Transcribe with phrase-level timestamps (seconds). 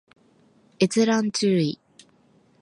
[0.79, 1.77] 閲覧注意